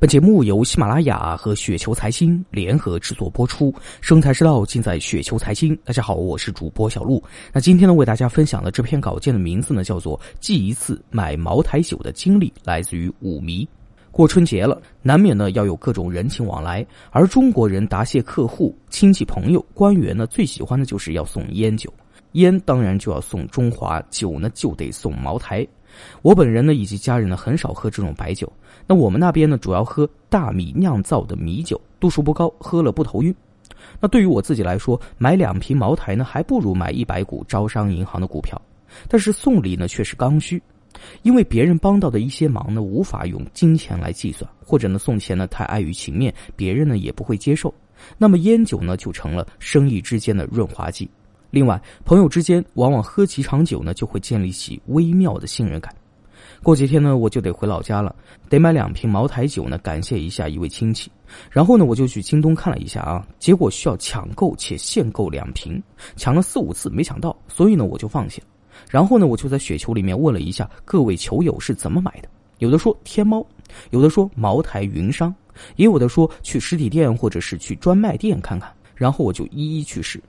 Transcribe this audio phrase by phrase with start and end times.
[0.00, 5.78] 本节目由喜马拉雅和雪球财经联合制作播出，生财之道尽在雪球财经。
[5.84, 7.22] 大家好，我是主播小璐。
[7.52, 13.68] 那今天呢，为大家分享的这篇稿件的名字呢，叫做《记一次买茅台酒的经历》，来自于五迷。
[14.10, 21.92] 过春节了，难免呢要有各种人情往来，而中国人答谢客户、亲戚朋友、官员呢，最喜欢的就是要送烟酒。
[22.32, 25.66] 烟当然就要送中华酒呢，就得送茅台。
[26.22, 28.50] 我本人呢，以及家人呢，很少喝这种白酒。
[28.86, 33.34] 那我们那边呢，主要喝大米酿造的米酒，度数不高，喝了不头晕。
[33.98, 38.60] 那对于我自己来说，买两瓶茅台呢，还不如买一百股招商银行的股票。
[39.08, 40.60] 但是送礼呢，却是刚需，
[41.22, 47.72] 因为别人帮到的一些忙呢，无法用金钱来计算，或者呢，送钱呢太碍于情面，别人呢也不会接受。
[48.18, 51.08] 那么烟酒呢，就成了生意之间的润滑剂。
[51.50, 55.94] 另外，朋友之间往往喝几场酒呢，就会建立起微妙的信任感。
[56.62, 58.14] 过几天呢，我就得回老家了，
[58.48, 61.10] 得买两瓶茅台酒呢，感谢一下一位亲戚。
[61.50, 65.82] 然后呢，我就去京东看了一下啊，结果需要抢购且限购两瓶，
[66.16, 68.46] 抢了四五次没抢到，所以呢，我就放弃了。
[68.88, 73.44] 然后呢，我就在雪球里面问了一下各位球友是怎么买的，有的说天猫，
[73.90, 75.34] 有的说茅台云商，
[75.76, 78.72] 也有的说去实体店或者是去专卖店看看。
[78.94, 80.22] 然后我就一一去试。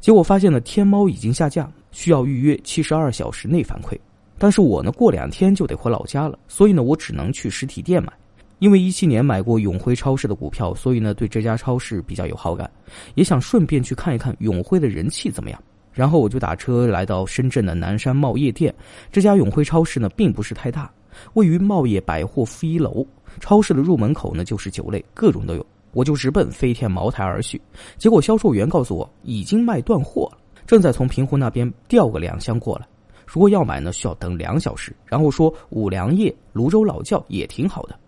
[0.00, 3.98] 结果发现了天猫已经下架，需要预约七十二小时内反馈。
[4.38, 8.12] 但是我呢，过两天就得回老家了，所以呢，我只能去实体店买。
[8.60, 12.70] 因为一七年买过永辉超市的股票，所以呢，对这家超市比较有好感，
[13.14, 15.62] 也想顺便去看一看永辉的人气怎么样。
[15.92, 18.74] 然后我就打车来到深圳的南山茂业店。
[19.12, 20.90] 这家永辉超市呢，并不是太大，
[21.34, 23.06] 位于茂业百货负一楼。
[23.38, 25.66] 超市的入门口呢，就是酒类，各种都有。
[25.94, 27.60] 我就直奔飞天茅台而去，
[27.96, 32.86] 结果销售员告诉我已经卖断货了，正在从平湖那边调个两箱过来。
[33.26, 34.94] 如果要买呢，需要等两小时。
[35.06, 37.98] 然后说五粮液、泸州老窖也挺好的。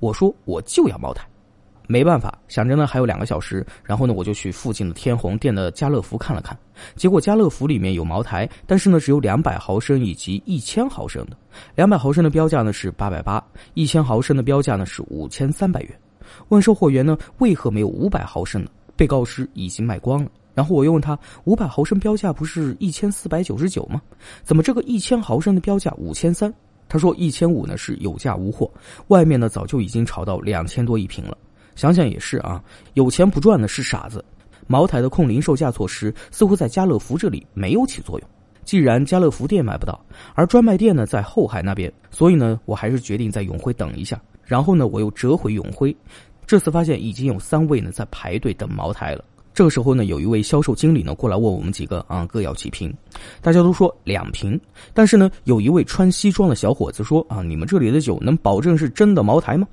[0.00, 1.26] 我说我就要茅台，
[1.86, 3.66] 没办法，想着呢还有两个小时。
[3.82, 6.56] 然后呢，我就去附近的天虹店的家乐福看了看，
[6.94, 11.36] 结果家乐福里面有茅台，但是呢只有两百毫升以及一千毫升的。
[11.74, 13.42] 两百毫升的标价呢是八百八，
[13.74, 15.98] 一千毫升的标价呢是五千三百元。
[16.48, 18.70] 问售货员呢，为何没有五百毫升呢？
[18.96, 20.30] 被告知已经卖光了。
[20.54, 24.00] 然后我又问他，五百毫升标价不是一千四百九十九吗？
[24.42, 26.52] 怎么这个一千毫升的标价五千三？
[26.88, 28.70] 他说一千五呢是有价无货，
[29.08, 31.36] 外面呢早就已经炒到两千多一瓶了。
[31.74, 32.62] 想想也是啊，
[32.94, 34.24] 有钱不赚的是傻子。
[34.66, 38.28] 茅台的控零售价措施似乎在家乐福这里没有起作用。
[38.64, 40.00] 既然家乐福店买不到，
[40.34, 44.18] 而专卖店呢在后海那边，所以呢我还是决定在永辉等一下。
[44.46, 45.94] 然后呢，我又折回永辉，
[46.46, 49.24] 这次发现已经有三位呢在排队等茅台了。
[49.52, 52.94] 这个时候呢，有一位销售经理呢过来问我们几个啊，各要几瓶？
[53.40, 54.58] 大家都说两瓶。
[54.94, 59.66] 但是呢，有一位穿西装的小伙子说啊，你们这里的酒能保证是真的茅台吗？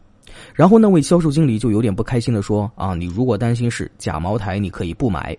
[0.56, 5.38] 然后那位销售经理就有点不开心的说啊，你如果担心是假茅台，你可以不买。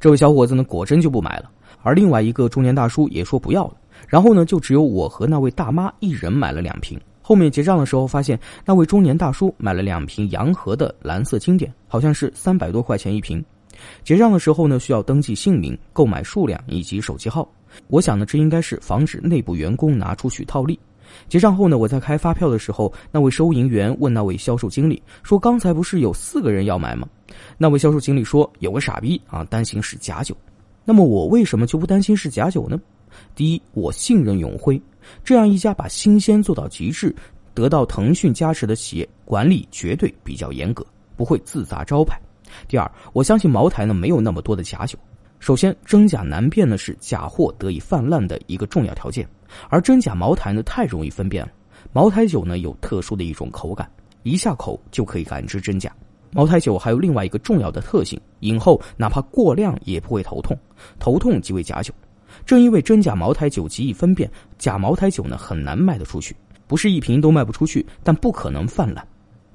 [0.00, 1.50] 这位小伙子呢，果真就不买了。
[1.82, 3.74] 而另外一个中年大叔也说不要了。
[4.08, 7.00] 然后呢，就只有我和那位大妈一人买了两瓶。
[7.26, 13.44] 后面结账的时候，发现那位中年大叔买了两瓶洋河的蓝色经典，好像是三百多块钱一瓶。
[14.04, 17.50] 结账的时候呢，需要登记姓名、购买数量以及手机号。
[17.88, 20.78] 我想呢，这应该是防止内部员工拿出去套利。
[21.28, 27.08] 结账后呢，我在开发票的时候，那位收银员问那位销售经理说：“刚才不是有四个人要买吗？”
[27.58, 30.32] 那位销售经理说：“有个傻逼啊，担心是假酒。”
[30.86, 32.80] 那么我为什么就不担心是假酒呢？
[33.34, 34.80] 第一，我信任永辉。
[35.24, 37.14] 这样一家把新鲜做到极致、
[37.54, 40.86] 得到腾讯加持的企业，管理绝对比较严格，
[41.16, 42.20] 不会自砸招牌。
[42.68, 44.98] 第二，我相信茅台呢没有那么多的假酒。
[45.38, 49.28] 首先，真假难辨呢是假货得以泛滥的一个重要条件，
[49.68, 51.52] 而真假茅台呢太容易分辨了。
[51.92, 53.90] 茅台酒呢有特殊的一种口感，
[54.22, 55.92] 一下口就可以感知真假。
[56.32, 60.56] 茅台酒还有另外一个重要的特性，饮后哪怕过量也不会头痛，
[60.98, 61.92] 头痛即为假酒。
[62.44, 66.36] 正因为真假茅台酒极易分辨，假茅台酒呢很难卖得出去，
[66.66, 69.06] 不是一瓶都卖不出去，但不可能泛滥。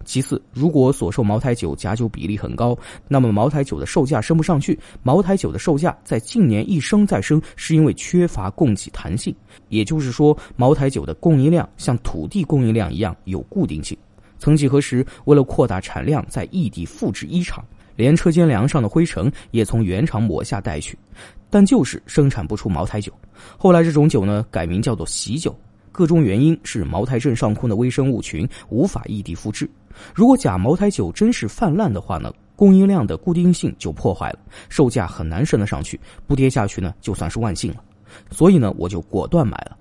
[0.03, 2.75] 其次，如果所售茅台酒假酒比例很高，
[3.07, 4.77] 那么茅台酒的售价升不上去。
[5.03, 9.33] 茅台酒的售价在近年一升再升，是因为缺乏供给弹性，
[9.69, 13.95] 也就是说，茅台酒的供应量像土地供应量一样有固定性。
[14.39, 17.63] 曾几何时，为了扩大产量，在异地复制一厂，
[17.95, 20.97] 连车间梁上的灰尘也从原厂抹下带去。
[21.51, 23.13] 但就是生产不出茅台酒，
[23.57, 25.55] 后来这种酒呢改名叫做喜酒，
[25.91, 29.69] 个中原因是茅台镇上空的微生物群无法异地复制。
[30.15, 34.39] 如果假茅台酒真是泛滥的话呢，供应量的固定性就破坏了，
[34.69, 37.83] 售价很难升得上去，不跌下去呢就算是万幸了。
[38.29, 39.77] 所以呢我就果断买了。